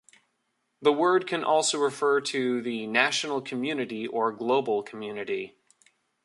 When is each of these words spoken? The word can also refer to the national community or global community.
The 0.81 0.91
word 0.91 1.27
can 1.27 1.43
also 1.43 1.77
refer 1.77 2.21
to 2.21 2.59
the 2.59 2.87
national 2.87 3.39
community 3.39 4.07
or 4.07 4.31
global 4.31 4.81
community. 4.81 5.59